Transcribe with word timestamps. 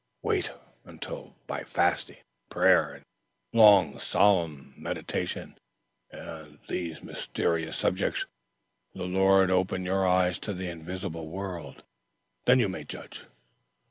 Wait 0.23 0.51
until, 0.83 1.35
by 1.45 1.63
fasting 1.63 2.15
and 2.15 2.49
prayer 2.49 2.91
and 2.91 3.03
long, 3.53 3.99
solemn 3.99 4.73
meditation 4.75 5.55
on 6.11 6.57
these 6.67 7.03
mysterious 7.03 7.77
subjects, 7.77 8.25
the 8.95 9.03
Lord 9.03 9.49
has 9.51 9.55
opened 9.55 9.85
your 9.85 10.07
eyes 10.07 10.39
to 10.39 10.55
the 10.55 10.69
invisible 10.69 11.27
world, 11.27 11.83
then 12.45 12.57
you 12.57 12.67
may 12.67 12.83
judge. 12.83 13.25